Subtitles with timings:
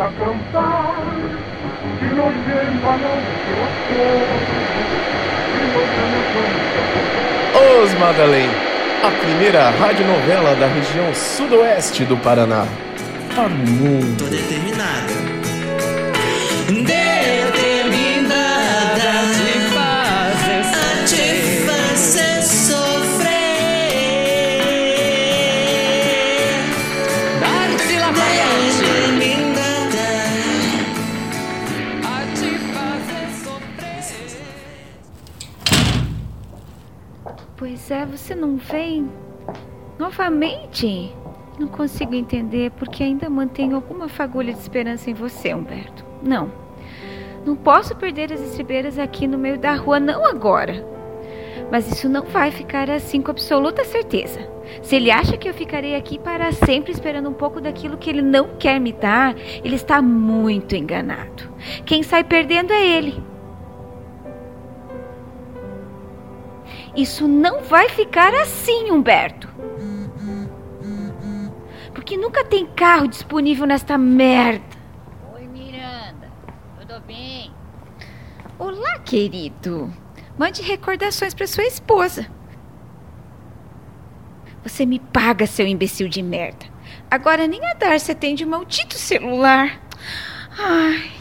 [0.00, 0.94] a cantar,
[1.98, 2.96] que nos lleva
[7.82, 8.48] Os Madalém,
[9.04, 12.66] a primeira radionovela da região sudoeste do Paraná.
[13.34, 14.24] Para o mundo.
[14.24, 15.39] Tô determinada.
[37.90, 39.10] Pois é, você não vem
[39.98, 41.12] novamente?
[41.58, 46.04] Não consigo entender porque ainda mantenho alguma fagulha de esperança em você, Humberto.
[46.22, 46.52] Não.
[47.44, 50.86] Não posso perder as estribeiras aqui no meio da rua, não agora.
[51.68, 54.38] Mas isso não vai ficar assim com absoluta certeza.
[54.82, 58.22] Se ele acha que eu ficarei aqui para sempre esperando um pouco daquilo que ele
[58.22, 61.42] não quer me dar, ele está muito enganado.
[61.84, 63.29] Quem sai perdendo é ele.
[66.94, 69.48] Isso não vai ficar assim, Humberto.
[71.94, 74.64] Porque nunca tem carro disponível nesta merda.
[75.34, 76.30] Oi, Miranda.
[76.78, 77.52] Tudo bem?
[78.58, 79.92] Olá, querido.
[80.36, 82.26] Mande recordações para sua esposa.
[84.62, 86.66] Você me paga, seu imbecil de merda.
[87.10, 89.80] Agora nem a Darcy atende o maldito celular.
[90.58, 91.19] Ai.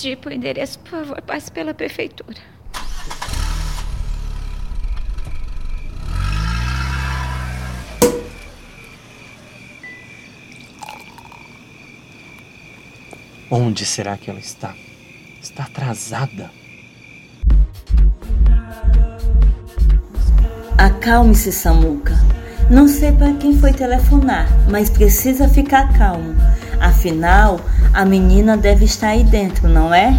[0.00, 2.38] Antes de ir para o endereço, por favor, passe pela prefeitura.
[13.50, 14.74] Onde será que ela está?
[15.42, 16.50] Está atrasada.
[20.78, 22.14] Acalme-se, Samuca.
[22.70, 26.34] Não sei para quem foi telefonar, mas precisa ficar calmo.
[26.80, 27.60] Afinal,
[27.92, 30.16] a menina deve estar aí dentro, não é?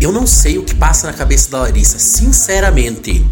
[0.00, 3.24] Eu não sei o que passa na cabeça da Larissa, sinceramente.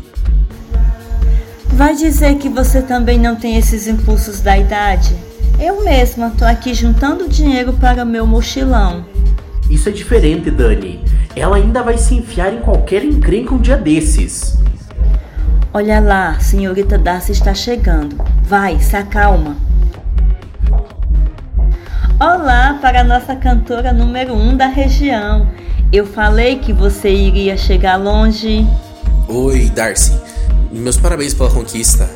[1.73, 5.15] Vai dizer que você também não tem esses impulsos da idade?
[5.59, 9.05] Eu mesma tô aqui juntando dinheiro para meu mochilão.
[9.69, 11.05] Isso é diferente, Dani.
[11.35, 14.59] Ela ainda vai se enfiar em qualquer encrenca um dia desses.
[15.73, 18.17] Olha lá, senhorita Darcy está chegando.
[18.43, 19.57] Vai, se acalma.
[22.21, 25.51] Olá para a nossa cantora número um da região.
[25.91, 28.67] Eu falei que você iria chegar longe.
[29.27, 30.21] Oi, Darcy.
[30.71, 32.11] Meus parabéns pela conquista.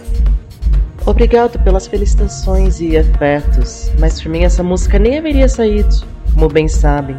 [1.06, 6.04] Obrigado pelas felicitações e afetos, mas por mim essa música nem haveria saído,
[6.34, 7.16] como bem sabem.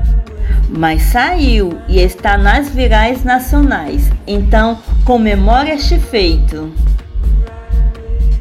[0.69, 6.72] Mas saiu e está nas virais nacionais, então comemore este feito.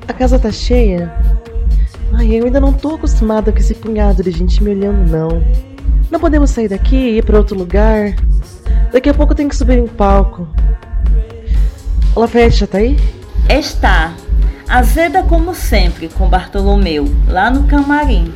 [0.07, 1.11] A casa tá cheia?
[2.17, 5.43] Ai, eu ainda não tô acostumada com esse punhado de gente me olhando, não.
[6.11, 8.15] Não podemos sair daqui e ir para outro lugar?
[8.93, 10.47] Daqui a pouco tem que subir em palco.
[12.15, 12.97] O Lafayette já tá aí?
[13.49, 14.15] Está.
[14.69, 18.33] Azeda como sempre com Bartolomeu, lá no camarim.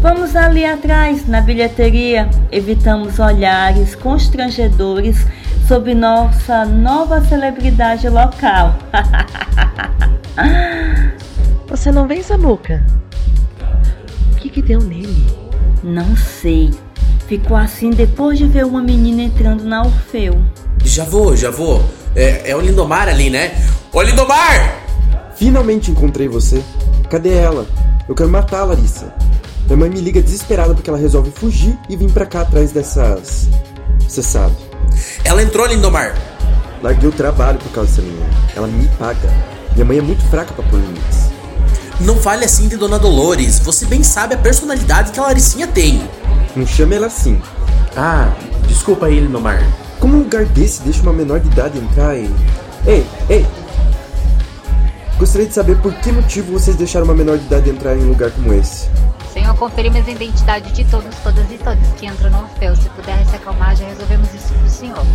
[0.00, 2.28] Vamos ali atrás, na bilheteria.
[2.52, 5.26] Evitamos olhares constrangedores
[5.66, 8.76] sobre nossa nova celebridade local.
[11.68, 12.82] Você não vem, Samuca?
[14.32, 15.26] O que, que deu nele?
[15.84, 16.70] Não sei.
[17.26, 20.40] Ficou assim depois de ver uma menina entrando na Orfeu.
[20.82, 21.84] Já vou, já vou.
[22.16, 23.52] É, é o Lindomar ali, né?
[23.92, 24.82] Ô Lindomar!
[25.36, 26.64] Finalmente encontrei você.
[27.10, 27.66] Cadê ela?
[28.08, 29.12] Eu quero matar a Larissa.
[29.66, 33.50] Minha mãe me liga desesperada porque ela resolve fugir e vir pra cá atrás dessas.
[34.00, 34.56] Você sabe.
[35.22, 36.14] Ela entrou, Lindomar.
[36.82, 38.26] Larguei o trabalho por causa dessa menina.
[38.56, 39.28] Ela me paga.
[39.74, 41.27] Minha mãe é muito fraca pra pôr limites.
[42.00, 43.58] Não fale assim de Dona Dolores.
[43.58, 46.00] Você bem sabe a personalidade que a Laricinha tem.
[46.54, 47.40] Não chame ela assim.
[47.96, 48.32] Ah,
[48.68, 49.60] desculpa aí, Lindomar.
[49.98, 52.30] Como um lugar desse deixa uma menor de idade entrar e.
[52.86, 53.44] Ei, ei!
[55.18, 58.08] Gostaria de saber por que motivo vocês deixaram uma menor de idade entrar em um
[58.10, 58.88] lugar como esse.
[59.48, 62.76] Senhor, conferimos a identidade de todos, todas e todos que entram no Orfeu.
[62.76, 65.06] Se puder se acalmar, já resolvemos isso pro senhor.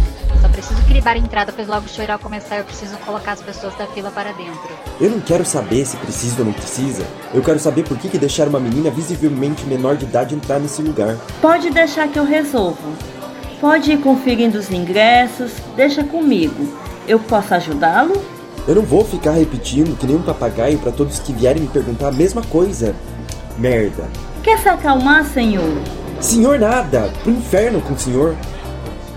[0.41, 3.44] Só preciso cribar a entrada, pois logo o show irá começar eu preciso colocar as
[3.44, 4.69] pessoas da fila para dentro.
[5.00, 7.06] Eu não quero saber se precisa ou não precisa.
[7.31, 10.81] Eu quero saber por que, que deixaram uma menina visivelmente menor de idade entrar nesse
[10.81, 11.15] lugar.
[11.39, 12.95] Pode deixar que eu resolvo.
[13.62, 16.74] Pode ir conferindo os ingressos, deixa comigo.
[17.07, 18.19] Eu posso ajudá-lo?
[18.68, 22.07] Eu não vou ficar repetindo que nem um papagaio para todos que vierem me perguntar
[22.07, 22.95] a mesma coisa.
[23.58, 24.10] Merda.
[24.42, 25.78] Quer se acalmar, senhor?
[26.20, 27.12] Senhor nada!
[27.24, 28.36] Pro inferno com o senhor!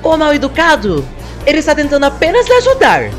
[0.03, 1.05] Ô mal educado!
[1.47, 3.11] Ele está tentando apenas lhe ajudar!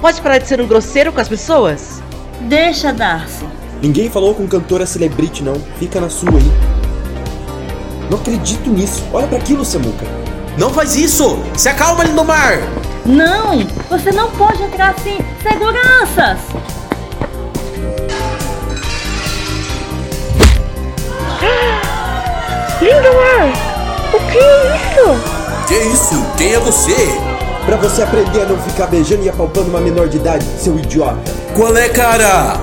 [0.00, 2.02] Pode parar de ser um grosseiro com as pessoas?
[2.42, 3.46] Deixa, Darcy.
[3.82, 5.54] Ninguém falou com cantora celebrity, não.
[5.78, 6.52] Fica na sua aí.
[8.10, 9.04] Não acredito nisso.
[9.12, 10.06] Olha para aquilo, Samuca.
[10.58, 11.38] Não faz isso!
[11.56, 12.58] Se acalma, Lindomar!
[13.04, 13.58] Não!
[13.90, 15.18] Você não pode entrar assim!
[15.42, 16.38] Seguranças!
[22.80, 23.52] Lindomar!
[24.12, 25.66] O que é isso?
[25.66, 26.26] Que isso?
[26.36, 26.94] Quem é você?
[27.64, 31.18] Pra você aprender a não ficar beijando e apalpando uma menor de idade, seu idiota.
[31.54, 32.60] Qual é, cara?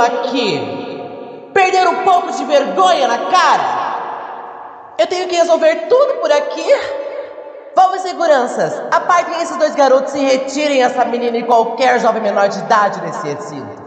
[0.00, 1.50] Aqui?
[1.52, 3.84] Perder um pouco de vergonha na cara?
[4.98, 6.66] Eu tenho que resolver tudo por aqui?
[7.76, 12.60] Vamos, seguranças, apartem esses dois garotos e retirem essa menina e qualquer jovem menor de
[12.60, 13.82] idade desse recinto.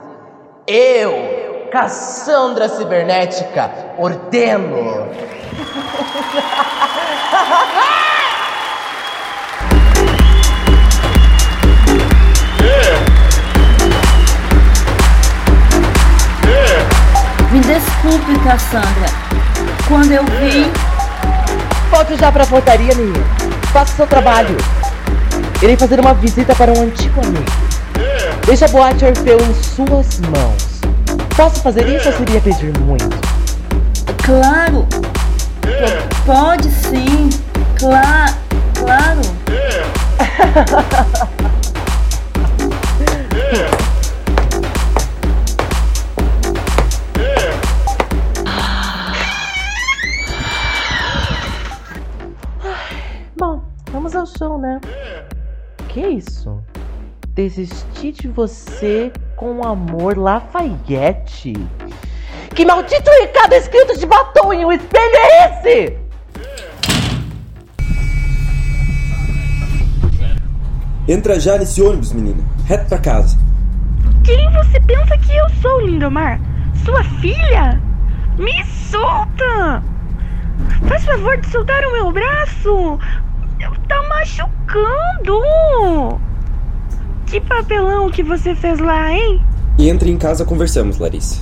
[0.67, 5.07] Eu, Cassandra Cibernética, ordeno.
[18.67, 19.07] Cassandra.
[19.87, 20.69] Quando eu vi.
[21.89, 23.23] Volte já pra portaria, menina.
[23.71, 24.57] Faça seu trabalho.
[25.61, 27.45] Irei fazer uma visita para um antigo amigo.
[28.45, 30.81] Deixa a boate Orfeu em suas mãos.
[31.35, 33.09] Posso fazer isso ou seria pedir muito?
[34.25, 34.85] Claro!
[36.25, 37.29] Pode sim!
[37.79, 38.25] Cla
[38.73, 39.21] claro!
[54.57, 54.79] né?
[55.87, 56.61] Que isso?
[57.29, 61.53] Desistir de você com amor Lafayette?
[62.55, 65.97] Que maldito recado escrito de batom em um espelho é esse?
[71.07, 72.43] Entra já nesse ônibus, menina.
[72.65, 73.37] Reto pra casa.
[74.23, 76.39] Quem você pensa que eu sou, Lindomar?
[76.83, 77.81] Sua filha?
[78.37, 79.81] Me solta!
[80.87, 82.99] Faz favor de soltar o meu braço!
[83.87, 85.41] Tá machucando!
[87.25, 89.41] Que papelão que você fez lá, hein?
[89.77, 91.41] E entre em casa conversamos, Larissa.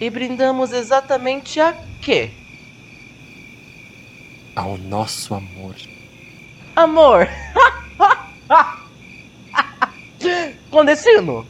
[0.00, 2.30] E brindamos exatamente a quê?
[4.56, 5.76] Ao nosso amor.
[6.74, 7.28] Amor!
[10.70, 11.46] Clandestino!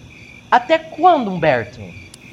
[0.50, 1.80] Até quando, Humberto?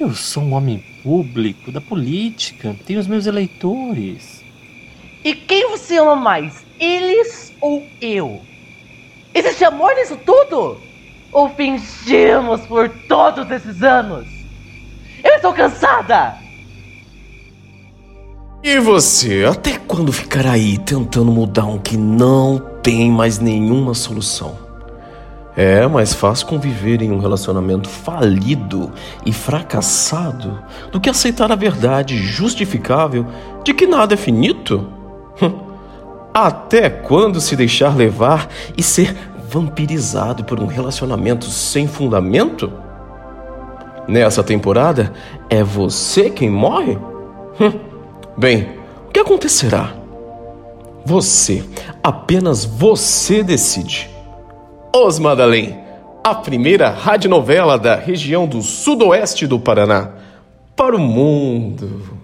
[0.00, 2.74] Eu sou um homem público da política.
[2.86, 4.44] Tenho os meus eleitores.
[5.24, 8.40] E quem você ama mais, eles ou eu?
[9.34, 10.80] Existe amor nisso tudo?
[11.30, 14.26] Ou fingimos por todos esses anos?
[15.22, 16.38] Eu estou cansada!
[18.62, 24.67] E você, até quando ficará aí tentando mudar um que não tem mais nenhuma solução?
[25.60, 28.92] É mais fácil conviver em um relacionamento falido
[29.26, 30.62] e fracassado
[30.92, 33.26] do que aceitar a verdade justificável
[33.64, 34.86] de que nada é finito?
[35.42, 35.58] Hum.
[36.32, 39.12] Até quando se deixar levar e ser
[39.50, 42.72] vampirizado por um relacionamento sem fundamento?
[44.06, 45.12] Nessa temporada,
[45.50, 46.96] é você quem morre?
[47.60, 47.72] Hum.
[48.36, 49.92] Bem, o que acontecerá?
[51.04, 51.64] Você,
[52.00, 54.17] apenas você decide.
[55.00, 55.78] Os Madalém,
[56.24, 60.10] a primeira radionovela da região do sudoeste do Paraná,
[60.74, 62.17] para o mundo.